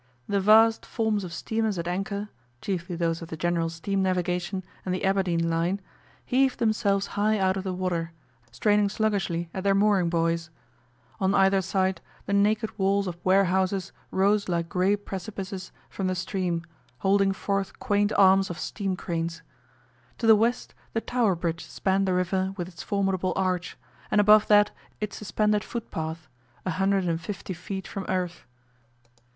[0.27, 4.95] The vast forms of steamers at anchor chiefly those of the General Steam Navigation and
[4.95, 5.79] the Aberdeen Line
[6.25, 8.11] heaved themselves high out of the water,
[8.51, 10.49] straining sluggishly at their mooring buoys.
[11.19, 16.63] On either side the naked walls of warehouses rose like grey precipices from the stream,
[17.01, 19.43] holding forth quaint arms of steam cranes.
[20.17, 23.77] To the west the Tower Bridge spanned the river with its formidable arch,
[24.09, 26.27] and above that its suspended footpath
[26.65, 28.45] a hundred and fifty feet from earth.